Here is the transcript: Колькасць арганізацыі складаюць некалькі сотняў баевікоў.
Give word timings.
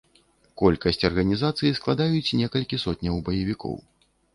Колькасць 0.61 1.05
арганізацыі 1.11 1.77
складаюць 1.83 2.35
некалькі 2.43 2.85
сотняў 2.89 3.25
баевікоў. 3.31 3.83